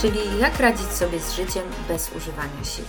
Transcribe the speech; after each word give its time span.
czyli 0.00 0.38
jak 0.40 0.60
radzić 0.60 0.86
sobie 0.86 1.20
z 1.20 1.32
życiem 1.32 1.64
bez 1.88 2.16
używania 2.16 2.64
siły. 2.64 2.88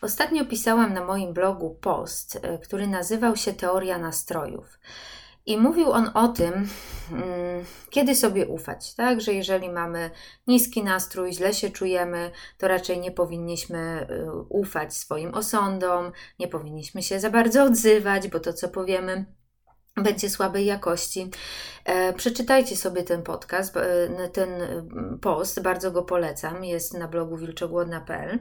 Ostatnio 0.00 0.44
pisałam 0.44 0.94
na 0.94 1.04
moim 1.04 1.32
blogu 1.32 1.78
post, 1.80 2.38
e, 2.42 2.58
który 2.58 2.86
nazywał 2.86 3.36
się 3.36 3.52
Teoria 3.52 3.98
nastrojów. 3.98 4.78
I 5.46 5.58
mówił 5.58 5.90
on 5.90 6.10
o 6.14 6.28
tym, 6.28 6.52
mm, 6.52 7.64
kiedy 7.90 8.14
sobie 8.14 8.46
ufać, 8.46 8.94
tak? 8.94 9.20
Że 9.20 9.32
jeżeli 9.32 9.70
mamy 9.70 10.10
niski 10.46 10.84
nastrój, 10.84 11.32
źle 11.32 11.54
się 11.54 11.70
czujemy, 11.70 12.30
to 12.58 12.68
raczej 12.68 13.00
nie 13.00 13.10
powinniśmy 13.10 13.78
e, 13.78 14.32
ufać 14.48 14.94
swoim 14.94 15.34
osądom, 15.34 16.12
nie 16.38 16.48
powinniśmy 16.48 17.02
się 17.02 17.20
za 17.20 17.30
bardzo 17.30 17.64
odzywać, 17.64 18.28
bo 18.28 18.40
to, 18.40 18.52
co 18.52 18.68
powiemy, 18.68 19.24
będzie 19.96 20.30
słabej 20.30 20.66
jakości. 20.66 21.30
E, 21.84 22.12
przeczytajcie 22.12 22.76
sobie 22.76 23.02
ten 23.02 23.22
podcast, 23.22 23.76
e, 23.76 24.28
ten 24.28 24.48
post, 25.20 25.62
bardzo 25.62 25.90
go 25.90 26.02
polecam, 26.02 26.64
jest 26.64 26.94
na 26.94 27.08
blogu 27.08 27.36
wilczogłodna.pl. 27.36 28.38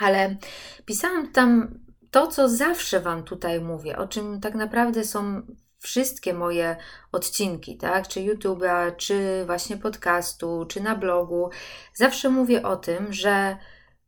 Ale 0.00 0.36
pisałam 0.84 1.32
tam 1.32 1.78
to, 2.10 2.26
co 2.26 2.48
zawsze 2.48 3.00
Wam 3.00 3.22
tutaj 3.22 3.60
mówię, 3.60 3.98
o 3.98 4.08
czym 4.08 4.40
tak 4.40 4.54
naprawdę 4.54 5.04
są 5.04 5.42
wszystkie 5.78 6.34
moje 6.34 6.76
odcinki, 7.12 7.76
tak? 7.76 8.08
Czy 8.08 8.20
YouTube'a, 8.20 8.96
czy 8.96 9.44
właśnie 9.46 9.76
podcastu, 9.76 10.66
czy 10.68 10.80
na 10.80 10.96
blogu. 10.96 11.50
Zawsze 11.94 12.30
mówię 12.30 12.62
o 12.62 12.76
tym, 12.76 13.12
że 13.12 13.56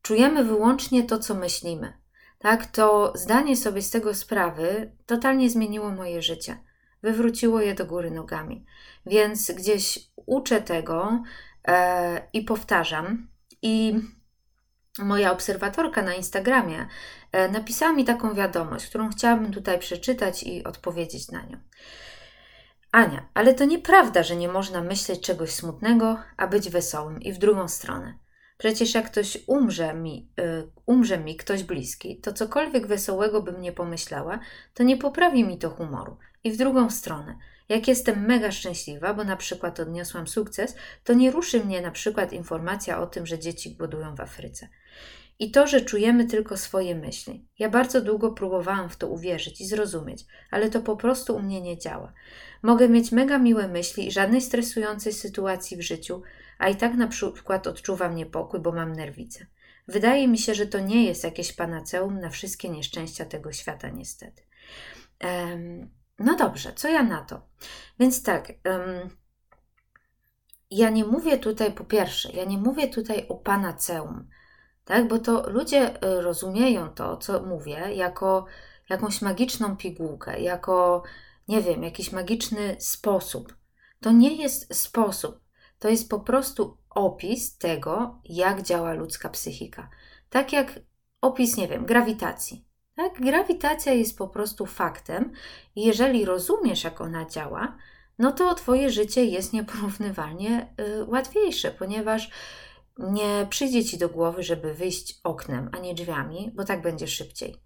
czujemy 0.03 0.45
wyłącznie 0.45 1.05
to, 1.05 1.19
co 1.19 1.35
myślimy 1.35 2.00
tak, 2.43 2.67
to 2.67 3.13
zdanie 3.17 3.57
sobie 3.57 3.83
z 3.83 3.91
tego 3.91 4.15
sprawy 4.15 4.93
totalnie 5.07 5.51
zmieniło 5.51 5.91
moje 5.91 6.23
życie. 6.23 6.57
Wywróciło 7.03 7.61
je 7.61 7.75
do 7.75 7.87
góry 7.87 8.11
nogami. 8.11 8.65
Więc 9.07 9.51
gdzieś 9.51 9.99
uczę 10.27 10.63
tego 10.63 11.23
e, 11.69 12.29
i 12.33 12.43
powtarzam. 12.43 13.29
I 13.63 14.01
moja 14.99 15.33
obserwatorka 15.33 16.03
na 16.03 16.15
Instagramie 16.15 16.87
e, 17.33 17.49
napisała 17.49 17.93
mi 17.93 18.05
taką 18.05 18.35
wiadomość, 18.35 18.87
którą 18.87 19.11
chciałabym 19.11 19.53
tutaj 19.53 19.79
przeczytać 19.79 20.43
i 20.43 20.65
odpowiedzieć 20.65 21.29
na 21.29 21.43
nią. 21.43 21.59
Ania, 22.93 23.29
ale 23.35 23.55
to 23.55 23.65
nieprawda, 23.65 24.23
że 24.23 24.37
nie 24.37 24.49
można 24.49 24.83
myśleć 24.83 25.21
czegoś 25.21 25.51
smutnego, 25.51 26.19
a 26.37 26.47
być 26.47 26.71
wesołym 26.71 27.21
i 27.21 27.33
w 27.33 27.39
drugą 27.39 27.69
stronę. 27.69 28.19
Przecież 28.61 28.95
jak 28.95 29.07
ktoś 29.11 29.39
umrze 29.47 29.95
mi, 29.95 30.29
y, 30.41 30.71
umrze 30.87 31.19
mi 31.19 31.37
ktoś 31.37 31.63
bliski, 31.63 32.21
to 32.21 32.33
cokolwiek 32.33 32.87
wesołego 32.87 33.43
bym 33.43 33.61
nie 33.61 33.73
pomyślała, 33.73 34.41
to 34.75 34.83
nie 34.83 34.97
poprawi 34.97 35.45
mi 35.45 35.59
to 35.59 35.71
humoru. 35.71 36.17
I 36.45 36.53
w 36.53 36.57
drugą 36.57 36.91
stronę, 36.91 37.39
jak 37.69 37.89
jestem 37.89 38.27
mega 38.27 38.53
szczęśliwa, 38.53 39.15
bo 39.15 39.25
na 39.25 39.37
przykład 39.37 39.81
odniosłam 39.81 40.29
sukces, 40.29 40.77
to 41.05 41.13
nie 41.13 41.31
ruszy 41.31 41.65
mnie 41.65 41.81
na 41.81 41.91
przykład 41.91 42.33
informacja 42.33 43.01
o 43.01 43.07
tym, 43.07 43.27
że 43.27 43.39
dzieci 43.39 43.77
głodują 43.77 44.15
w 44.15 44.21
Afryce. 44.21 44.69
I 45.39 45.51
to, 45.51 45.67
że 45.67 45.81
czujemy 45.81 46.25
tylko 46.27 46.57
swoje 46.57 46.95
myśli. 46.95 47.47
Ja 47.59 47.69
bardzo 47.69 48.01
długo 48.01 48.33
próbowałam 48.33 48.91
w 48.91 48.97
to 48.97 49.09
uwierzyć 49.09 49.61
i 49.61 49.67
zrozumieć, 49.67 50.25
ale 50.51 50.71
to 50.71 50.81
po 50.81 50.97
prostu 50.97 51.37
u 51.37 51.43
mnie 51.43 51.61
nie 51.61 51.79
działa. 51.79 52.13
Mogę 52.63 52.89
mieć 52.89 53.13
mega 53.13 53.39
miłe 53.39 53.69
myśli 53.69 54.07
i 54.07 54.13
żadnej 54.13 54.41
stresującej 54.41 55.13
sytuacji 55.13 55.77
w 55.77 55.83
życiu, 55.83 56.23
a 56.61 56.69
i 56.69 56.77
tak 56.77 56.95
na 56.95 57.09
przykład 57.09 57.67
odczuwam 57.67 58.15
niepokój, 58.15 58.61
bo 58.61 58.73
mam 58.73 58.93
nerwicę. 58.93 59.47
Wydaje 59.89 60.29
mi 60.29 60.39
się, 60.39 60.55
że 60.55 60.67
to 60.67 60.81
nie 60.81 61.05
jest 61.05 61.25
jakieś 61.25 61.53
panaceum 61.53 62.21
na 62.21 62.31
wszystkie 62.31 62.69
nieszczęścia 62.69 63.25
tego 63.25 63.53
świata, 63.53 63.89
niestety. 63.89 64.43
Um, 65.25 65.91
no 66.19 66.37
dobrze, 66.37 66.73
co 66.73 66.89
ja 66.89 67.03
na 67.03 67.25
to? 67.25 67.47
Więc 67.99 68.23
tak, 68.23 68.53
um, 68.65 69.17
ja 70.71 70.91
nie 70.91 71.05
mówię 71.05 71.39
tutaj, 71.39 71.73
po 71.73 71.85
pierwsze, 71.85 72.33
ja 72.33 72.45
nie 72.45 72.59
mówię 72.59 72.89
tutaj 72.89 73.27
o 73.29 73.35
panaceum, 73.35 74.29
tak? 74.85 75.09
bo 75.09 75.19
to 75.19 75.51
ludzie 75.51 76.03
e, 76.03 76.21
rozumieją 76.21 76.89
to, 76.89 77.17
co 77.17 77.43
mówię, 77.43 77.95
jako 77.95 78.47
jakąś 78.89 79.23
magiczną 79.23 79.77
pigułkę, 79.77 80.41
jako, 80.41 81.03
nie 81.49 81.63
wiem, 81.63 81.83
jakiś 81.83 82.13
magiczny 82.13 82.77
sposób. 82.79 83.57
To 84.01 84.13
nie 84.13 84.35
jest 84.43 84.75
sposób 84.75 85.41
to 85.81 85.89
jest 85.89 86.09
po 86.09 86.21
prostu 86.21 86.77
opis 86.91 87.59
tego, 87.59 88.21
jak 88.25 88.63
działa 88.63 88.93
ludzka 88.93 89.29
psychika. 89.29 89.91
Tak 90.31 90.53
jak 90.53 90.81
opis, 91.21 91.57
nie 91.57 91.69
wiem, 91.69 91.87
grawitacji. 91.87 92.65
Tak? 92.95 93.21
Grawitacja 93.21 93.93
jest 93.93 94.19
po 94.19 94.29
prostu 94.29 94.67
faktem 94.67 95.33
i 95.77 95.85
jeżeli 95.85 96.25
rozumiesz, 96.25 96.85
jak 96.85 97.01
ona 97.01 97.25
działa, 97.25 97.77
no 98.19 98.33
to 98.33 98.55
Twoje 98.55 98.91
życie 98.91 99.25
jest 99.25 99.53
nieporównywalnie 99.53 100.75
y, 100.81 101.05
łatwiejsze, 101.05 101.71
ponieważ 101.71 102.31
nie 102.99 103.47
przyjdzie 103.51 103.85
Ci 103.85 103.99
do 103.99 104.09
głowy, 104.09 104.43
żeby 104.43 104.75
wyjść 104.75 105.21
oknem, 105.25 105.71
a 105.73 105.79
nie 105.79 105.95
drzwiami, 105.95 106.53
bo 106.55 106.65
tak 106.65 106.83
będzie 106.83 107.09
szybciej. 107.09 107.57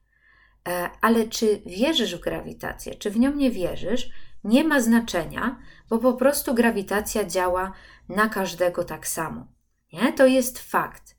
E, 0.69 0.91
ale 1.01 1.29
czy 1.29 1.63
wierzysz 1.67 2.17
w 2.17 2.21
grawitację, 2.21 2.95
czy 2.95 3.11
w 3.11 3.19
nią 3.19 3.35
nie 3.35 3.51
wierzysz, 3.51 4.11
nie 4.45 4.65
ma 4.65 4.81
znaczenia, 4.81 5.59
bo 5.89 5.99
po 5.99 6.13
prostu 6.13 6.55
grawitacja 6.55 7.25
działa 7.25 7.73
na 8.09 8.29
każdego 8.29 8.85
tak 8.85 9.09
samo. 9.09 9.47
Nie? 9.93 10.13
To 10.13 10.27
jest 10.27 10.59
fakt. 10.59 11.15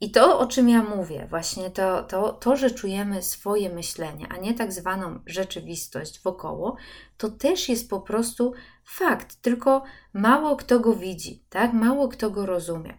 I 0.00 0.10
to, 0.10 0.38
o 0.38 0.46
czym 0.46 0.68
ja 0.68 0.82
mówię, 0.82 1.26
właśnie 1.30 1.70
to, 1.70 2.02
to, 2.02 2.32
to, 2.32 2.56
że 2.56 2.70
czujemy 2.70 3.22
swoje 3.22 3.70
myślenie, 3.70 4.26
a 4.30 4.36
nie 4.36 4.54
tak 4.54 4.72
zwaną 4.72 5.20
rzeczywistość 5.26 6.22
wokoło, 6.22 6.76
to 7.16 7.30
też 7.30 7.68
jest 7.68 7.90
po 7.90 8.00
prostu 8.00 8.52
fakt, 8.84 9.42
tylko 9.42 9.82
mało 10.12 10.56
kto 10.56 10.80
go 10.80 10.94
widzi, 10.94 11.44
tak? 11.48 11.72
Mało 11.72 12.08
kto 12.08 12.30
go 12.30 12.46
rozumie. 12.46 12.94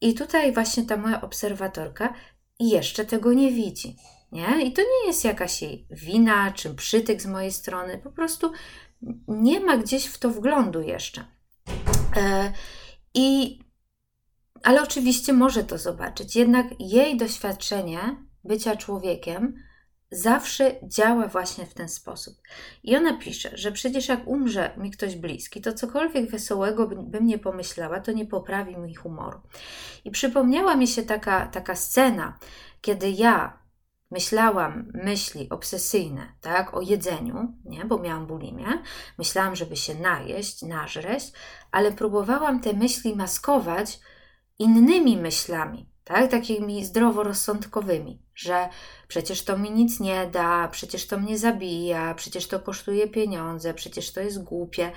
I 0.00 0.14
tutaj 0.14 0.52
właśnie 0.52 0.84
ta 0.84 0.96
moja 0.96 1.20
obserwatorka 1.20 2.14
jeszcze 2.60 3.04
tego 3.04 3.32
nie 3.32 3.52
widzi. 3.52 3.96
Nie? 4.32 4.62
I 4.64 4.72
to 4.72 4.82
nie 4.82 5.06
jest 5.06 5.24
jakaś 5.24 5.62
jej 5.62 5.86
wina 5.90 6.52
czy 6.52 6.74
przytyk 6.74 7.22
z 7.22 7.26
mojej 7.26 7.52
strony, 7.52 7.98
po 7.98 8.10
prostu 8.10 8.52
nie 9.28 9.60
ma 9.60 9.76
gdzieś 9.76 10.06
w 10.06 10.18
to 10.18 10.30
wglądu 10.30 10.80
jeszcze. 10.80 11.24
E, 12.16 12.52
I, 13.14 13.58
ale 14.62 14.82
oczywiście 14.82 15.32
może 15.32 15.64
to 15.64 15.78
zobaczyć. 15.78 16.36
Jednak 16.36 16.66
jej 16.80 17.16
doświadczenie 17.16 18.16
bycia 18.44 18.76
człowiekiem 18.76 19.54
zawsze 20.10 20.74
działa 20.82 21.28
właśnie 21.28 21.66
w 21.66 21.74
ten 21.74 21.88
sposób. 21.88 22.34
I 22.82 22.96
ona 22.96 23.18
pisze, 23.18 23.50
że 23.54 23.72
przecież 23.72 24.08
jak 24.08 24.28
umrze 24.28 24.74
mi 24.76 24.90
ktoś 24.90 25.16
bliski, 25.16 25.60
to 25.60 25.72
cokolwiek 25.72 26.30
wesołego 26.30 26.86
bym 26.86 27.26
nie 27.26 27.38
pomyślała, 27.38 28.00
to 28.00 28.12
nie 28.12 28.26
poprawi 28.26 28.76
mi 28.76 28.94
humoru. 28.94 29.40
I 30.04 30.10
przypomniała 30.10 30.76
mi 30.76 30.86
się 30.88 31.02
taka, 31.02 31.46
taka 31.46 31.74
scena, 31.74 32.38
kiedy 32.80 33.10
ja 33.10 33.63
myślałam 34.14 34.92
myśli 34.94 35.48
obsesyjne, 35.50 36.32
tak, 36.40 36.74
o 36.74 36.80
jedzeniu, 36.80 37.54
nie, 37.64 37.84
bo 37.84 37.98
miałam 37.98 38.26
bulimię, 38.26 38.82
myślałam, 39.18 39.56
żeby 39.56 39.76
się 39.76 39.94
najeść, 39.94 40.62
nażreść, 40.62 41.32
ale 41.70 41.92
próbowałam 41.92 42.60
te 42.60 42.72
myśli 42.72 43.16
maskować 43.16 44.00
innymi 44.58 45.16
myślami, 45.16 45.90
tak, 46.04 46.30
takimi 46.30 46.84
zdroworozsądkowymi, 46.84 48.22
że 48.34 48.68
przecież 49.08 49.44
to 49.44 49.58
mi 49.58 49.70
nic 49.70 50.00
nie 50.00 50.26
da, 50.26 50.68
przecież 50.68 51.06
to 51.06 51.18
mnie 51.18 51.38
zabija, 51.38 52.14
przecież 52.14 52.48
to 52.48 52.60
kosztuje 52.60 53.08
pieniądze, 53.08 53.74
przecież 53.74 54.12
to 54.12 54.20
jest 54.20 54.42
głupie, 54.42 54.92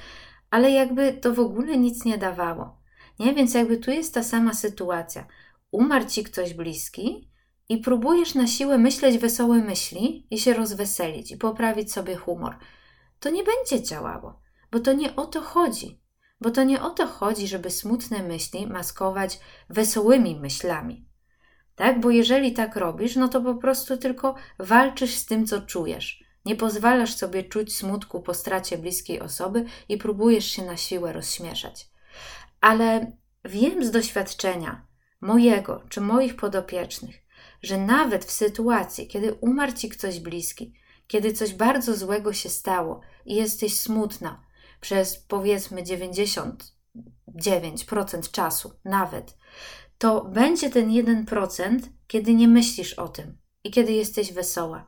ale 0.50 0.72
jakby 0.72 1.14
to 1.14 1.34
w 1.34 1.40
ogóle 1.40 1.78
nic 1.78 2.06
nie 2.06 2.18
dawało. 2.18 2.78
Nie? 3.20 3.34
Więc 3.34 3.54
jakby 3.54 3.78
tu 3.78 3.92
jest 3.92 4.14
ta 4.14 4.24
sama 4.24 4.54
sytuacja. 4.54 5.28
Umarł 5.72 6.06
ci 6.06 6.24
ktoś 6.24 6.54
bliski, 6.54 7.30
i 7.70 7.78
próbujesz 7.78 8.36
na 8.36 8.48
siłę 8.48 8.78
myśleć 8.78 9.18
wesołe 9.18 9.58
myśli 9.58 10.28
i 10.32 10.40
się 10.40 10.54
rozweselić 10.54 11.32
i 11.32 11.38
poprawić 11.38 11.94
sobie 11.94 12.16
humor, 12.16 12.58
to 13.20 13.30
nie 13.30 13.44
będzie 13.44 13.84
działało, 13.84 14.42
bo 14.72 14.80
to 14.80 14.94
nie 14.94 15.16
o 15.16 15.26
to 15.26 15.42
chodzi. 15.42 16.02
Bo 16.42 16.52
to 16.52 16.64
nie 16.64 16.82
o 16.82 16.90
to 16.90 17.08
chodzi, 17.08 17.48
żeby 17.48 17.70
smutne 17.70 18.24
myśli 18.24 18.68
maskować 18.68 19.40
wesołymi 19.70 20.40
myślami. 20.40 21.06
Tak? 21.76 22.00
Bo 22.00 22.10
jeżeli 22.10 22.54
tak 22.54 22.76
robisz, 22.76 23.16
no 23.16 23.28
to 23.28 23.42
po 23.42 23.56
prostu 23.56 23.98
tylko 23.98 24.36
walczysz 24.60 25.16
z 25.16 25.26
tym, 25.26 25.48
co 25.48 25.62
czujesz. 25.62 26.24
Nie 26.46 26.56
pozwalasz 26.56 27.16
sobie 27.16 27.44
czuć 27.44 27.76
smutku 27.76 28.22
po 28.22 28.34
stracie 28.34 28.78
bliskiej 28.78 29.20
osoby 29.20 29.66
i 29.90 29.98
próbujesz 29.98 30.46
się 30.46 30.66
na 30.66 30.78
siłę 30.78 31.14
rozśmieszać. 31.14 31.90
Ale 32.62 33.12
wiem 33.46 33.86
z 33.86 33.92
doświadczenia 33.92 34.86
mojego 35.22 35.84
czy 35.90 36.02
moich 36.02 36.36
podopiecznych, 36.36 37.16
że 37.62 37.78
nawet 37.78 38.26
w 38.26 38.32
sytuacji, 38.32 39.08
kiedy 39.08 39.34
umarł 39.34 39.72
ci 39.72 39.90
ktoś 39.90 40.20
bliski, 40.20 40.74
kiedy 41.08 41.34
coś 41.34 41.54
bardzo 41.54 41.96
złego 41.96 42.34
się 42.34 42.50
stało 42.50 43.02
i 43.26 43.36
jesteś 43.36 43.80
smutna 43.80 44.44
przez 44.82 45.18
powiedzmy 45.18 45.84
99% 45.84 48.32
czasu, 48.32 48.72
nawet, 48.86 49.38
to 49.98 50.26
będzie 50.26 50.70
ten 50.70 50.90
1%, 50.90 51.80
kiedy 52.08 52.34
nie 52.34 52.48
myślisz 52.48 52.94
o 52.94 53.08
tym 53.08 53.38
i 53.64 53.72
kiedy 53.72 53.92
jesteś 53.92 54.34
wesoła. 54.34 54.88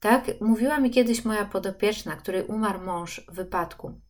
Tak? 0.00 0.40
Mówiła 0.40 0.80
mi 0.80 0.90
kiedyś 0.90 1.24
moja 1.24 1.44
podopieczna, 1.44 2.16
której 2.16 2.44
umarł 2.44 2.84
mąż 2.84 3.26
w 3.28 3.34
wypadku. 3.34 4.00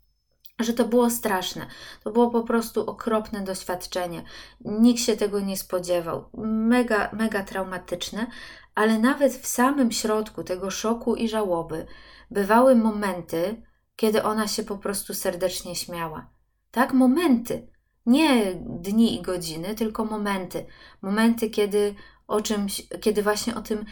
Że 0.59 0.73
to 0.73 0.85
było 0.85 1.11
straszne. 1.11 1.67
To 2.05 2.11
było 2.11 2.31
po 2.31 2.43
prostu 2.43 2.91
okropne 2.91 3.41
doświadczenie. 3.41 4.23
Nikt 4.65 5.01
się 5.01 5.17
tego 5.17 5.41
nie 5.41 5.57
spodziewał. 5.57 6.31
Mega, 6.45 7.11
mega 7.13 7.43
traumatyczne, 7.43 8.27
ale 8.75 8.99
nawet 8.99 9.33
w 9.35 9.47
samym 9.47 9.93
środku 9.93 10.45
tego 10.45 10.71
szoku 10.71 11.15
i 11.15 11.29
żałoby 11.29 11.87
bywały 12.31 12.77
momenty, 12.77 13.63
kiedy 13.97 14.23
ona 14.23 14.49
się 14.49 14.63
po 14.63 14.79
prostu 14.79 15.15
serdecznie 15.15 15.75
śmiała. 15.75 16.31
Tak, 16.71 16.93
momenty. 16.93 17.69
Nie 18.07 18.55
dni 18.55 19.19
i 19.19 19.23
godziny, 19.23 19.75
tylko 19.75 20.05
momenty. 20.05 20.67
Momenty, 21.03 21.51
kiedy 21.51 21.95
o 22.27 22.41
czymś, 22.41 22.83
kiedy 23.01 23.23
właśnie 23.23 23.55
o 23.55 23.63
tym 23.63 23.85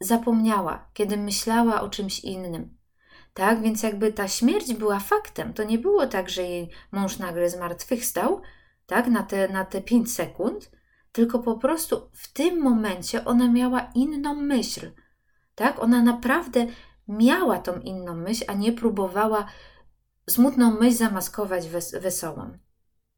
zapomniała, 0.00 0.90
kiedy 0.92 1.16
myślała 1.16 1.80
o 1.80 1.88
czymś 1.88 2.20
innym. 2.20 2.81
Tak, 3.34 3.62
więc 3.62 3.82
jakby 3.82 4.12
ta 4.12 4.28
śmierć 4.28 4.74
była 4.74 5.00
faktem. 5.00 5.54
To 5.54 5.64
nie 5.64 5.78
było 5.78 6.06
tak, 6.06 6.30
że 6.30 6.42
jej 6.42 6.70
mąż 6.92 7.18
nagle 7.18 7.50
zmartwychwstał, 7.50 8.42
tak, 8.86 9.06
na 9.06 9.22
te, 9.22 9.48
na 9.48 9.64
te 9.64 9.82
5 9.82 10.14
sekund, 10.14 10.70
tylko 11.12 11.38
po 11.38 11.58
prostu 11.58 12.10
w 12.12 12.32
tym 12.32 12.60
momencie 12.60 13.24
ona 13.24 13.48
miała 13.48 13.90
inną 13.94 14.34
myśl. 14.34 14.90
Tak, 15.54 15.82
ona 15.82 16.02
naprawdę 16.02 16.66
miała 17.08 17.58
tą 17.58 17.80
inną 17.80 18.16
myśl, 18.16 18.44
a 18.48 18.54
nie 18.54 18.72
próbowała 18.72 19.46
smutną 20.30 20.80
myśl 20.80 20.96
zamaskować 20.96 21.68
wes 21.68 21.94
wesołą. 22.00 22.58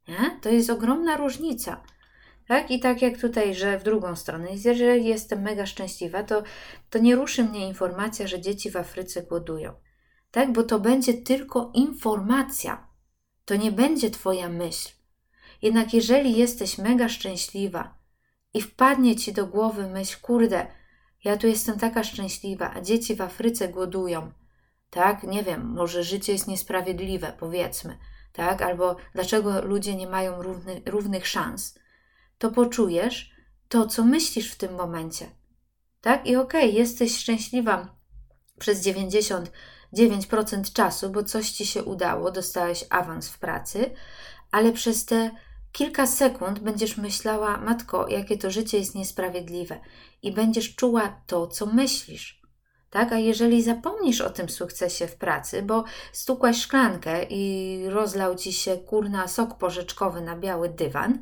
Nie? 0.09 0.39
To 0.43 0.49
jest 0.49 0.71
ogromna 0.71 1.17
różnica. 1.17 1.83
Tak? 2.49 2.71
I 2.71 2.81
tak 2.81 3.03
jak 3.03 3.19
tutaj, 3.19 3.55
że 3.55 3.79
w 3.79 3.83
drugą 3.83 4.17
stronę, 4.17 4.49
jeżeli 4.51 5.05
jestem 5.05 5.43
mega 5.43 5.67
szczęśliwa, 5.67 6.23
to, 6.23 6.43
to 6.91 6.99
nie 6.99 7.17
ruszy 7.17 7.45
mnie 7.45 7.69
informacja, 7.69 8.27
że 8.27 8.41
dzieci 8.41 8.71
w 8.71 8.77
Afryce 8.77 9.23
głodują. 9.23 9.73
Tak? 10.35 10.53
Bo 10.53 10.63
to 10.63 10.81
będzie 10.81 11.15
tylko 11.15 11.71
informacja. 11.75 12.87
To 13.45 13.57
nie 13.57 13.73
będzie 13.73 14.11
Twoja 14.11 14.49
myśl. 14.49 14.89
Jednak 15.63 15.95
jeżeli 15.95 16.37
jesteś 16.37 16.79
mega 16.79 17.09
szczęśliwa 17.09 17.99
i 18.55 18.63
wpadnie 18.63 19.17
Ci 19.17 19.33
do 19.33 19.47
głowy 19.47 19.89
myśl, 19.89 20.17
kurde, 20.23 20.67
ja 21.25 21.37
tu 21.37 21.47
jestem 21.47 21.79
taka 21.79 22.05
szczęśliwa, 22.05 22.75
a 22.75 22.81
dzieci 22.81 23.15
w 23.15 23.21
Afryce 23.21 23.69
głodują, 23.69 24.33
tak? 24.91 25.23
Nie 25.23 25.43
wiem, 25.43 25.67
może 25.67 26.05
życie 26.05 26.33
jest 26.33 26.49
niesprawiedliwe, 26.49 27.33
powiedzmy, 27.39 27.99
tak? 28.33 28.63
Albo 28.63 28.97
dlaczego 29.13 29.63
ludzie 29.63 29.95
nie 29.95 30.07
mają 30.07 30.43
równy, 30.43 30.83
równych 30.87 31.27
szans, 31.27 31.79
to 32.39 32.51
poczujesz 32.51 33.33
to, 33.69 33.87
co 33.87 34.05
myślisz 34.05 34.53
w 34.53 34.57
tym 34.57 34.75
momencie, 34.75 35.27
tak? 36.01 36.27
I 36.27 36.37
okej, 36.37 36.71
okay, 36.71 36.79
jesteś 36.79 37.19
szczęśliwa 37.19 38.04
przez 38.59 38.87
99% 38.87 40.73
czasu, 40.73 41.11
bo 41.11 41.25
coś 41.25 41.51
ci 41.51 41.67
się 41.67 41.85
udało, 41.85 42.31
dostałeś 42.31 42.85
awans 42.91 43.29
w 43.29 43.39
pracy, 43.39 43.91
ale 44.51 44.73
przez 44.73 45.05
te 45.05 45.31
kilka 45.73 46.07
sekund 46.07 46.59
będziesz 46.59 46.97
myślała, 46.97 47.57
matko, 47.57 48.09
jakie 48.09 48.39
to 48.39 48.51
życie 48.51 48.79
jest 48.79 48.95
niesprawiedliwe, 48.95 49.81
i 50.23 50.33
będziesz 50.33 50.75
czuła 50.75 51.23
to, 51.27 51.47
co 51.47 51.67
myślisz. 51.67 52.43
Tak? 52.91 53.13
A 53.13 53.19
jeżeli 53.19 53.63
zapomnisz 53.63 54.21
o 54.21 54.31
tym 54.31 54.49
sukcesie 54.49 55.07
w 55.07 55.17
pracy, 55.17 55.63
bo 55.63 55.85
stukłaś 56.13 56.61
szklankę 56.61 57.25
i 57.31 57.85
rozlał 57.89 58.35
ci 58.35 58.53
się 58.53 58.77
kurna 58.77 59.29
sok 59.29 59.59
porzeczkowy 59.59 60.21
na 60.21 60.37
biały 60.37 60.69
dywan, 60.69 61.19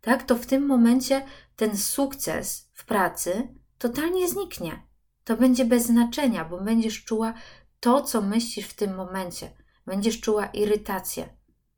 tak? 0.00 0.22
to 0.22 0.34
w 0.34 0.46
tym 0.46 0.66
momencie 0.66 1.26
ten 1.56 1.76
sukces 1.76 2.70
w 2.74 2.84
pracy 2.84 3.48
totalnie 3.78 4.28
zniknie. 4.28 4.89
To 5.24 5.36
będzie 5.36 5.64
bez 5.64 5.86
znaczenia, 5.86 6.44
bo 6.44 6.60
będziesz 6.60 7.04
czuła 7.04 7.34
to, 7.80 8.02
co 8.02 8.20
myślisz 8.20 8.66
w 8.66 8.74
tym 8.74 8.94
momencie. 8.94 9.50
Będziesz 9.86 10.20
czuła 10.20 10.46
irytację, 10.46 11.28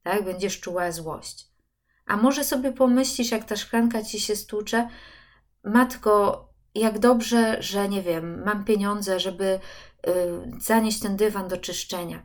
tak? 0.02 0.24
będziesz 0.24 0.60
czuła 0.60 0.92
złość. 0.92 1.52
A 2.06 2.16
może 2.16 2.44
sobie 2.44 2.72
pomyślisz, 2.72 3.30
jak 3.30 3.44
ta 3.44 3.56
szklanka 3.56 4.02
ci 4.02 4.20
się 4.20 4.36
stłucze, 4.36 4.88
matko, 5.64 6.48
jak 6.74 6.98
dobrze, 6.98 7.62
że 7.62 7.88
nie 7.88 8.02
wiem, 8.02 8.42
mam 8.44 8.64
pieniądze, 8.64 9.20
żeby 9.20 9.44
y, 9.44 9.60
zanieść 10.60 11.00
ten 11.00 11.16
dywan 11.16 11.48
do 11.48 11.56
czyszczenia. 11.56 12.22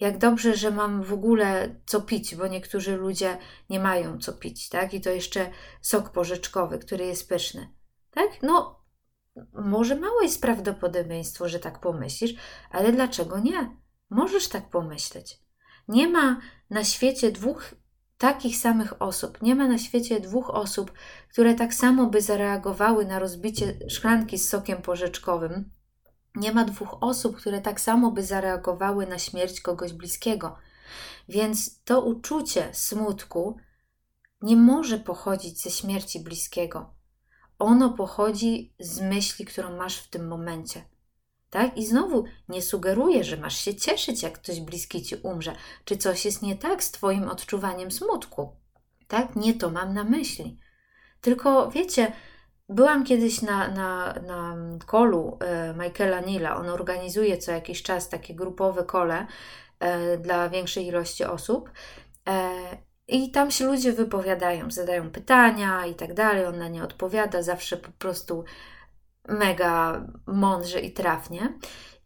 Jak 0.00 0.18
dobrze, 0.18 0.56
że 0.56 0.70
mam 0.70 1.02
w 1.02 1.12
ogóle 1.12 1.74
co 1.86 2.00
pić, 2.00 2.34
bo 2.34 2.46
niektórzy 2.46 2.96
ludzie 2.96 3.38
nie 3.70 3.80
mają 3.80 4.18
co 4.18 4.32
pić, 4.32 4.68
tak? 4.68 4.94
I 4.94 5.00
to 5.00 5.10
jeszcze 5.10 5.50
sok 5.80 6.10
porzeczkowy, 6.10 6.78
który 6.78 7.06
jest 7.06 7.28
pyszny. 7.28 7.68
Tak? 8.10 8.30
No, 8.42 8.79
może 9.52 9.96
małe 9.96 10.22
jest 10.22 10.42
prawdopodobieństwo, 10.42 11.48
że 11.48 11.58
tak 11.58 11.80
pomyślisz, 11.80 12.34
ale 12.70 12.92
dlaczego 12.92 13.38
nie? 13.38 13.76
Możesz 14.10 14.48
tak 14.48 14.70
pomyśleć. 14.70 15.40
Nie 15.88 16.08
ma 16.08 16.40
na 16.70 16.84
świecie 16.84 17.32
dwóch 17.32 17.74
takich 18.18 18.56
samych 18.56 19.02
osób. 19.02 19.42
Nie 19.42 19.54
ma 19.54 19.68
na 19.68 19.78
świecie 19.78 20.20
dwóch 20.20 20.50
osób, 20.50 20.92
które 21.28 21.54
tak 21.54 21.74
samo 21.74 22.06
by 22.06 22.20
zareagowały 22.20 23.06
na 23.06 23.18
rozbicie 23.18 23.78
szklanki 23.88 24.38
z 24.38 24.48
sokiem 24.48 24.82
porzeczkowym. 24.82 25.70
Nie 26.34 26.52
ma 26.52 26.64
dwóch 26.64 27.02
osób, 27.02 27.36
które 27.36 27.60
tak 27.60 27.80
samo 27.80 28.10
by 28.10 28.22
zareagowały 28.22 29.06
na 29.06 29.18
śmierć 29.18 29.60
kogoś 29.60 29.92
bliskiego. 29.92 30.56
Więc 31.28 31.82
to 31.82 32.00
uczucie 32.00 32.68
smutku 32.72 33.56
nie 34.42 34.56
może 34.56 34.98
pochodzić 34.98 35.62
ze 35.62 35.70
śmierci 35.70 36.20
bliskiego. 36.20 36.94
Ono 37.60 37.90
pochodzi 37.90 38.74
z 38.78 39.00
myśli, 39.00 39.44
którą 39.44 39.76
masz 39.76 39.96
w 39.98 40.10
tym 40.10 40.28
momencie. 40.28 40.82
Tak? 41.50 41.76
I 41.76 41.86
znowu 41.86 42.24
nie 42.48 42.62
sugeruję, 42.62 43.24
że 43.24 43.36
masz 43.36 43.56
się 43.56 43.74
cieszyć, 43.74 44.22
jak 44.22 44.32
ktoś 44.32 44.60
bliski 44.60 45.02
ci 45.02 45.16
umrze, 45.16 45.56
czy 45.84 45.96
coś 45.96 46.24
jest 46.24 46.42
nie 46.42 46.56
tak 46.56 46.84
z 46.84 46.90
Twoim 46.90 47.28
odczuwaniem 47.28 47.90
smutku. 47.90 48.56
Tak? 49.08 49.36
Nie 49.36 49.54
to 49.54 49.70
mam 49.70 49.94
na 49.94 50.04
myśli. 50.04 50.58
Tylko 51.20 51.70
wiecie, 51.70 52.12
byłam 52.68 53.04
kiedyś 53.04 53.42
na, 53.42 53.68
na, 53.68 54.12
na 54.12 54.56
kolu 54.86 55.38
e, 55.40 55.74
Michaela 55.74 56.20
Nila. 56.20 56.56
On 56.56 56.68
organizuje 56.68 57.38
co 57.38 57.52
jakiś 57.52 57.82
czas 57.82 58.08
takie 58.08 58.34
grupowe 58.34 58.84
kole 58.84 59.26
e, 59.78 60.18
dla 60.18 60.48
większej 60.48 60.86
ilości 60.86 61.24
osób. 61.24 61.70
I 63.10 63.30
tam 63.30 63.50
się 63.50 63.66
ludzie 63.66 63.92
wypowiadają, 63.92 64.70
zadają 64.70 65.10
pytania 65.10 65.86
i 65.86 65.94
tak 65.94 66.14
dalej. 66.14 66.46
On 66.46 66.58
na 66.58 66.68
nie 66.68 66.84
odpowiada, 66.84 67.42
zawsze 67.42 67.76
po 67.76 67.90
prostu 67.90 68.44
mega 69.28 70.06
mądrze 70.26 70.80
i 70.80 70.92
trafnie. 70.92 71.58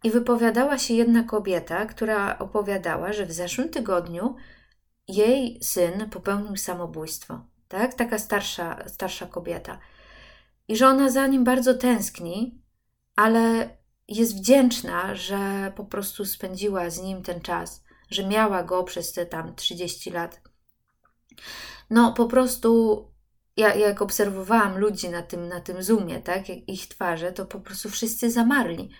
I 0.04 0.10
wypowiadała 0.10 0.78
się 0.78 0.94
jedna 0.94 1.22
kobieta, 1.22 1.86
która 1.86 2.38
opowiadała, 2.38 3.12
że 3.12 3.26
w 3.26 3.32
zeszłym 3.32 3.68
tygodniu 3.68 4.36
jej 5.08 5.58
syn 5.62 6.10
popełnił 6.10 6.56
samobójstwo. 6.56 7.40
Tak? 7.68 7.94
Taka 7.94 8.18
starsza, 8.18 8.88
starsza 8.88 9.26
kobieta. 9.26 9.78
I 10.68 10.76
że 10.76 10.88
ona 10.88 11.10
za 11.10 11.26
nim 11.26 11.44
bardzo 11.44 11.74
tęskni, 11.74 12.62
ale 13.16 13.68
jest 14.08 14.36
wdzięczna, 14.36 15.14
że 15.14 15.72
po 15.76 15.84
prostu 15.84 16.24
spędziła 16.24 16.90
z 16.90 17.02
nim 17.02 17.22
ten 17.22 17.40
czas, 17.40 17.84
że 18.10 18.26
miała 18.26 18.62
go 18.62 18.84
przez 18.84 19.12
te 19.12 19.26
tam 19.26 19.54
30 19.54 20.10
lat. 20.10 20.40
No, 21.90 22.12
po 22.12 22.26
prostu 22.26 23.00
ja 23.56 23.74
jak 23.74 24.02
obserwowałam 24.02 24.78
ludzi 24.78 25.08
na 25.08 25.22
tym, 25.22 25.48
na 25.48 25.60
tym 25.60 25.82
Zoomie, 25.82 26.20
tak, 26.20 26.48
ich 26.48 26.88
twarze, 26.88 27.32
to 27.32 27.46
po 27.46 27.60
prostu 27.60 27.90
wszyscy 27.90 28.30
zamarli. 28.30 28.90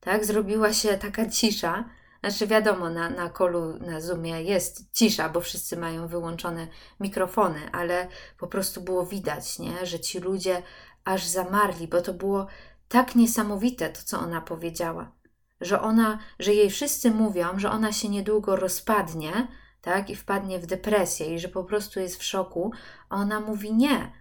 Tak, 0.00 0.24
zrobiła 0.24 0.72
się 0.72 0.98
taka 0.98 1.30
cisza. 1.30 1.84
Znaczy, 2.20 2.46
wiadomo, 2.46 2.90
na, 2.90 3.10
na 3.10 3.30
kolu, 3.30 3.78
na 3.78 4.00
Zoomie 4.00 4.42
jest 4.42 4.92
cisza, 4.92 5.28
bo 5.28 5.40
wszyscy 5.40 5.76
mają 5.76 6.08
wyłączone 6.08 6.68
mikrofony, 7.00 7.72
ale 7.72 8.08
po 8.38 8.46
prostu 8.46 8.80
było 8.80 9.06
widać, 9.06 9.58
nie, 9.58 9.86
że 9.86 10.00
ci 10.00 10.18
ludzie 10.18 10.62
aż 11.04 11.26
zamarli, 11.26 11.88
bo 11.88 12.02
to 12.02 12.14
było 12.14 12.46
tak 12.88 13.14
niesamowite, 13.14 13.88
to 13.90 14.00
co 14.04 14.20
ona 14.20 14.40
powiedziała. 14.40 15.12
Że 15.60 15.80
ona, 15.80 16.18
że 16.38 16.54
jej 16.54 16.70
wszyscy 16.70 17.10
mówią, 17.10 17.58
że 17.58 17.70
ona 17.70 17.92
się 17.92 18.08
niedługo 18.08 18.56
rozpadnie, 18.56 19.48
tak, 19.86 20.10
i 20.10 20.16
wpadnie 20.16 20.58
w 20.58 20.66
depresję 20.66 21.34
i 21.34 21.38
że 21.38 21.48
po 21.48 21.64
prostu 21.64 22.00
jest 22.00 22.16
w 22.16 22.24
szoku, 22.24 22.72
a 23.08 23.16
ona 23.16 23.40
mówi 23.40 23.74
nie. 23.74 24.12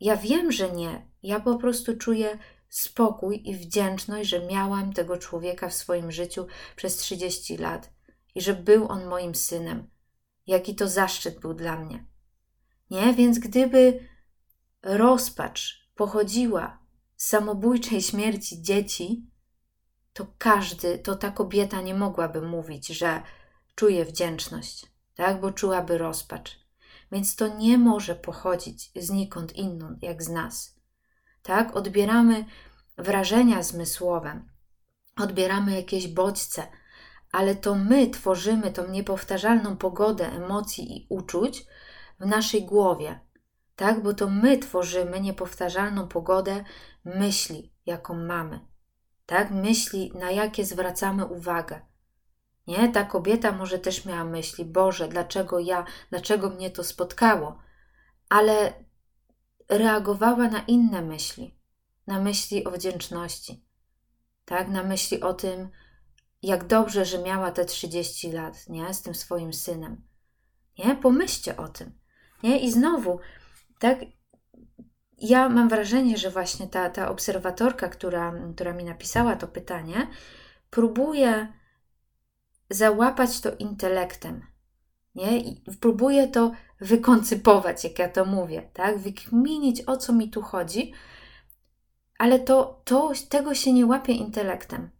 Ja 0.00 0.16
wiem, 0.16 0.52
że 0.52 0.70
nie. 0.70 1.06
Ja 1.22 1.40
po 1.40 1.58
prostu 1.58 1.96
czuję 1.96 2.38
spokój 2.68 3.48
i 3.50 3.56
wdzięczność, 3.56 4.28
że 4.28 4.46
miałam 4.46 4.92
tego 4.92 5.16
człowieka 5.16 5.68
w 5.68 5.74
swoim 5.74 6.12
życiu 6.12 6.46
przez 6.76 6.96
30 6.96 7.56
lat 7.56 7.92
i 8.34 8.40
że 8.40 8.54
był 8.54 8.88
on 8.88 9.06
moim 9.06 9.34
synem. 9.34 9.90
Jaki 10.46 10.74
to 10.74 10.88
zaszczyt 10.88 11.40
był 11.40 11.54
dla 11.54 11.76
mnie. 11.76 12.04
Nie, 12.90 13.14
więc 13.14 13.38
gdyby 13.38 14.08
rozpacz 14.82 15.90
pochodziła 15.94 16.78
z 17.16 17.26
samobójczej 17.26 18.02
śmierci 18.02 18.62
dzieci, 18.62 19.26
to 20.12 20.26
każdy, 20.38 20.98
to 20.98 21.16
ta 21.16 21.30
kobieta 21.30 21.80
nie 21.80 21.94
mogłaby 21.94 22.42
mówić, 22.42 22.86
że 22.86 23.22
czuje 23.74 24.04
wdzięczność, 24.04 24.86
tak, 25.14 25.40
bo 25.40 25.52
czułaby 25.52 25.98
rozpacz. 25.98 26.60
Więc 27.12 27.36
to 27.36 27.48
nie 27.48 27.78
może 27.78 28.14
pochodzić 28.14 28.90
znikąd 28.96 29.56
inąd, 29.56 30.02
jak 30.02 30.22
z 30.22 30.28
nas. 30.28 30.76
Tak, 31.42 31.76
odbieramy 31.76 32.44
wrażenia 32.98 33.62
zmysłowe, 33.62 34.42
odbieramy 35.16 35.72
jakieś 35.72 36.08
bodźce, 36.08 36.66
ale 37.32 37.54
to 37.54 37.74
my 37.74 38.10
tworzymy 38.10 38.72
tą 38.72 38.88
niepowtarzalną 38.88 39.76
pogodę 39.76 40.32
emocji 40.32 40.96
i 40.96 41.06
uczuć 41.08 41.66
w 42.20 42.26
naszej 42.26 42.64
głowie, 42.64 43.20
tak? 43.76 44.02
Bo 44.02 44.14
to 44.14 44.28
my 44.28 44.58
tworzymy 44.58 45.20
niepowtarzalną 45.20 46.08
pogodę 46.08 46.64
myśli, 47.04 47.72
jaką 47.86 48.14
mamy, 48.14 48.60
tak? 49.26 49.50
Myśli, 49.50 50.12
na 50.14 50.30
jakie 50.30 50.64
zwracamy 50.64 51.26
uwagę. 51.26 51.80
Nie, 52.66 52.88
ta 52.88 53.04
kobieta 53.04 53.52
może 53.52 53.78
też 53.78 54.04
miała 54.04 54.24
myśli, 54.24 54.64
Boże, 54.64 55.08
dlaczego 55.08 55.58
ja, 55.58 55.84
dlaczego 56.10 56.50
mnie 56.50 56.70
to 56.70 56.84
spotkało, 56.84 57.58
ale 58.28 58.72
reagowała 59.68 60.48
na 60.48 60.60
inne 60.60 61.02
myśli, 61.02 61.58
na 62.06 62.20
myśli 62.20 62.64
o 62.64 62.70
wdzięczności, 62.70 63.64
tak, 64.44 64.68
na 64.68 64.82
myśli 64.82 65.20
o 65.20 65.34
tym, 65.34 65.70
jak 66.42 66.66
dobrze, 66.66 67.04
że 67.04 67.18
miała 67.18 67.50
te 67.50 67.64
30 67.64 68.32
lat, 68.32 68.68
nie, 68.68 68.94
z 68.94 69.02
tym 69.02 69.14
swoim 69.14 69.52
synem. 69.52 70.02
Nie, 70.78 70.96
pomyślcie 70.96 71.56
o 71.56 71.68
tym. 71.68 71.98
Nie, 72.42 72.60
i 72.60 72.72
znowu, 72.72 73.20
tak, 73.78 73.98
ja 75.18 75.48
mam 75.48 75.68
wrażenie, 75.68 76.18
że 76.18 76.30
właśnie 76.30 76.66
ta, 76.66 76.90
ta 76.90 77.08
obserwatorka, 77.08 77.88
która, 77.88 78.34
która 78.54 78.72
mi 78.72 78.84
napisała 78.84 79.36
to 79.36 79.48
pytanie, 79.48 80.06
próbuje 80.70 81.59
załapać 82.70 83.40
to 83.40 83.56
intelektem. 83.56 84.46
Nie? 85.14 85.38
I 85.38 85.62
próbuję 85.80 86.28
to 86.28 86.52
wykoncypować, 86.80 87.84
jak 87.84 87.98
ja 87.98 88.08
to 88.08 88.24
mówię, 88.24 88.70
tak? 88.72 88.98
Wykminić, 88.98 89.82
o 89.86 89.96
co 89.96 90.12
mi 90.12 90.30
tu 90.30 90.42
chodzi, 90.42 90.92
ale 92.18 92.38
to, 92.38 92.82
to, 92.84 93.12
tego 93.28 93.54
się 93.54 93.72
nie 93.72 93.86
łapie 93.86 94.12
intelektem. 94.12 94.90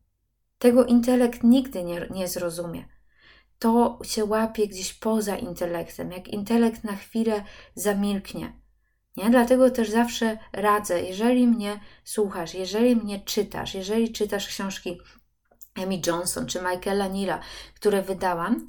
Tego 0.59 0.85
intelekt 0.85 1.43
nigdy 1.43 1.85
nie, 1.85 2.07
nie 2.11 2.29
zrozumie. 2.29 2.85
To 3.59 3.99
się 4.03 4.25
łapie 4.25 4.69
gdzieś 4.69 4.95
poza 4.95 5.37
intelektem, 5.37 6.13
jak 6.13 6.29
intelekt 6.29 6.85
na 6.85 6.97
chwilę 6.97 7.45
zamilknie. 7.75 8.61
Nie? 9.17 9.31
Dlatego 9.31 9.71
też 9.71 9.91
zawsze 9.91 10.39
radzę, 10.53 11.03
jeżeli 11.03 11.47
mnie 11.47 11.81
słuchasz, 12.05 12.55
jeżeli 12.55 12.97
mnie 12.97 13.21
czytasz, 13.21 13.75
jeżeli 13.75 14.13
czytasz 14.13 14.47
książki 14.49 15.01
Amy 15.83 16.01
Johnson 16.07 16.47
czy 16.47 16.63
Michaela 16.63 17.09
Nila, 17.09 17.41
które 17.75 18.03
wydałam, 18.03 18.69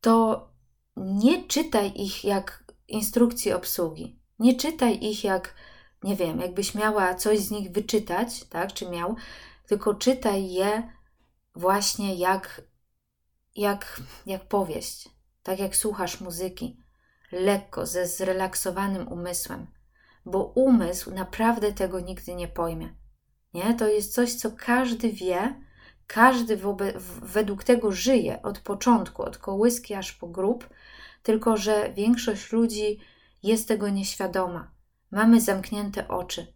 to 0.00 0.48
nie 0.96 1.44
czytaj 1.44 1.92
ich 1.96 2.24
jak 2.24 2.64
instrukcji 2.88 3.52
obsługi. 3.52 4.20
Nie 4.38 4.56
czytaj 4.56 5.04
ich 5.04 5.24
jak, 5.24 5.54
nie 6.02 6.16
wiem, 6.16 6.40
jakbyś 6.40 6.74
miała 6.74 7.14
coś 7.14 7.38
z 7.38 7.50
nich 7.50 7.72
wyczytać, 7.72 8.44
tak, 8.44 8.72
czy 8.72 8.90
miał, 8.90 9.16
tylko 9.66 9.94
czytaj 9.94 10.50
je 10.50 10.92
właśnie 11.54 12.14
jak, 12.14 12.62
jak, 13.56 14.02
jak 14.26 14.48
powieść, 14.48 15.08
tak 15.42 15.58
jak 15.58 15.76
słuchasz 15.76 16.20
muzyki, 16.20 16.82
lekko, 17.32 17.86
ze 17.86 18.06
zrelaksowanym 18.06 19.08
umysłem, 19.08 19.66
bo 20.26 20.44
umysł 20.44 21.10
naprawdę 21.10 21.72
tego 21.72 22.00
nigdy 22.00 22.34
nie 22.34 22.48
pojmie. 22.48 22.94
Nie? 23.54 23.74
To 23.74 23.88
jest 23.88 24.14
coś, 24.14 24.34
co 24.34 24.50
każdy 24.50 25.12
wie, 25.12 25.62
każdy 26.12 26.56
wobe, 26.56 26.92
według 27.22 27.64
tego 27.64 27.92
żyje 27.92 28.42
od 28.42 28.58
początku, 28.58 29.22
od 29.22 29.38
kołyski 29.38 29.94
aż 29.94 30.12
po 30.12 30.28
grób, 30.28 30.68
tylko 31.22 31.56
że 31.56 31.92
większość 31.92 32.52
ludzi 32.52 33.00
jest 33.42 33.68
tego 33.68 33.88
nieświadoma. 33.88 34.70
Mamy 35.10 35.40
zamknięte 35.40 36.08
oczy. 36.08 36.54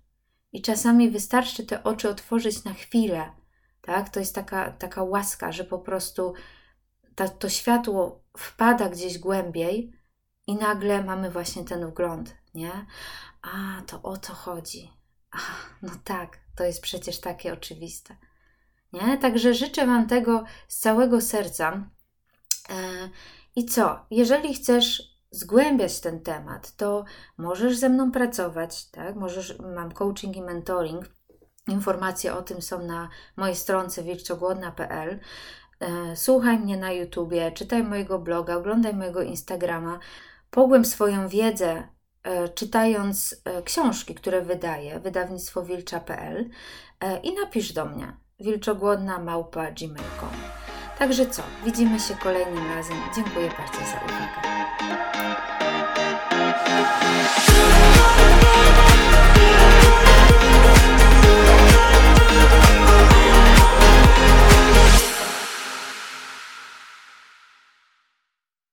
I 0.52 0.62
czasami 0.62 1.10
wystarczy 1.10 1.66
te 1.66 1.84
oczy 1.84 2.08
otworzyć 2.08 2.64
na 2.64 2.74
chwilę. 2.74 3.32
Tak? 3.80 4.08
To 4.08 4.20
jest 4.20 4.34
taka, 4.34 4.70
taka 4.70 5.02
łaska, 5.02 5.52
że 5.52 5.64
po 5.64 5.78
prostu 5.78 6.34
ta, 7.14 7.28
to 7.28 7.48
światło 7.48 8.24
wpada 8.38 8.88
gdzieś 8.88 9.18
głębiej 9.18 9.92
i 10.46 10.54
nagle 10.54 11.04
mamy 11.04 11.30
właśnie 11.30 11.64
ten 11.64 11.86
wgląd, 11.86 12.36
nie? 12.54 12.86
A, 13.42 13.82
to 13.86 14.02
o 14.02 14.16
to 14.16 14.32
chodzi. 14.32 14.92
A, 15.30 15.38
no 15.82 15.92
tak, 16.04 16.38
to 16.56 16.64
jest 16.64 16.80
przecież 16.80 17.20
takie 17.20 17.52
oczywiste. 17.52 18.16
Nie? 18.96 19.18
Także 19.18 19.54
życzę 19.54 19.86
Wam 19.86 20.06
tego 20.06 20.44
z 20.68 20.78
całego 20.78 21.20
serca. 21.20 21.72
E, 22.70 22.74
I 23.56 23.64
co? 23.64 24.06
Jeżeli 24.10 24.54
chcesz 24.54 25.16
zgłębiać 25.30 26.00
ten 26.00 26.20
temat, 26.20 26.76
to 26.76 27.04
możesz 27.38 27.76
ze 27.76 27.88
mną 27.88 28.12
pracować, 28.12 28.90
tak? 28.90 29.16
Możesz, 29.16 29.58
mam 29.58 29.92
coaching 29.92 30.36
i 30.36 30.42
mentoring. 30.42 31.04
Informacje 31.68 32.34
o 32.34 32.42
tym 32.42 32.62
są 32.62 32.86
na 32.86 33.08
mojej 33.36 33.56
stronce 33.56 34.02
wilczogłodna.pl. 34.02 35.20
E, 35.80 36.16
słuchaj 36.16 36.58
mnie 36.58 36.76
na 36.76 36.92
YouTubie, 36.92 37.52
czytaj 37.52 37.82
mojego 37.82 38.18
bloga, 38.18 38.56
oglądaj 38.56 38.94
mojego 38.94 39.22
Instagrama. 39.22 39.98
Pogłęb 40.50 40.86
swoją 40.86 41.28
wiedzę 41.28 41.88
e, 42.22 42.48
czytając 42.48 43.42
książki, 43.64 44.14
które 44.14 44.42
wydaję, 44.42 45.00
wydawnictwo 45.00 45.62
wilcza.pl 45.62 46.50
i 47.22 47.34
napisz 47.34 47.72
do 47.72 47.84
mnie 47.84 48.25
wilczogłodna 48.40 49.18
małpa 49.18 49.70
gmail.com. 49.70 50.28
Także 50.98 51.26
co, 51.26 51.42
widzimy 51.64 52.00
się 52.00 52.16
kolejnym 52.16 52.74
razem. 52.74 52.96
Dziękuję 53.16 53.48
bardzo 53.48 53.78
za 53.78 54.00
uwagę. 54.04 54.56